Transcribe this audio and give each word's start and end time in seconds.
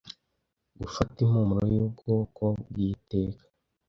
gufata 0.79 1.17
impumuro 1.25 1.63
yubwoko 1.73 2.43
bwiteka 2.67 3.43